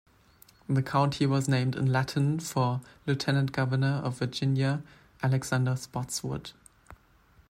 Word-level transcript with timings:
The 0.67 0.81
county 0.81 1.27
was 1.27 1.47
named 1.47 1.75
in 1.75 1.91
Latin 1.91 2.39
for 2.39 2.81
Lieutenant 3.05 3.51
Governor 3.51 4.01
of 4.03 4.17
Virginia 4.17 4.81
Alexander 5.21 5.75
Spotswood. 5.75 6.53